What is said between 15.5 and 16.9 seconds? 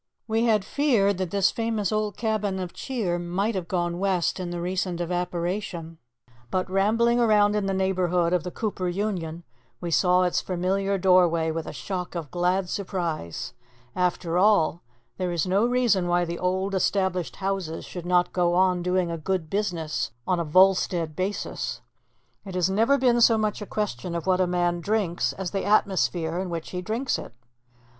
reason why the old